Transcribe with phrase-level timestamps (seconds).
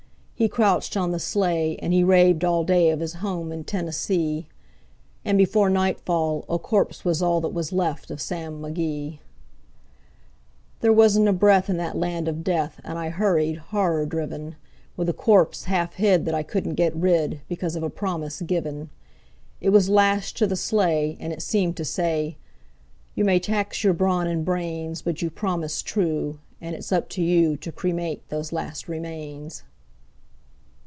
[0.33, 4.47] He crouched on the sleigh, and he raved all day of his home in Tennessee;
[5.23, 9.19] And before nightfall a corpse was all that was left of Sam McGee.
[10.79, 14.55] There wasn't a breath in that land of death, and I hurried, horror driven,
[14.97, 18.89] With a corpse half hid that I couldn't get rid, because of a promise given;
[19.59, 22.37] It was lashed to the sleigh, and it seemed to say:
[23.13, 27.21] "You may tax your brawn and brains, But you promised true, and it's up to
[27.21, 29.61] you to cremate those last remains."